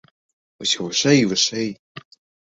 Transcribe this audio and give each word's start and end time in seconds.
Усё 0.63 0.85
вышэй 0.87 1.19
і 1.23 1.27
вышэй. 1.33 1.69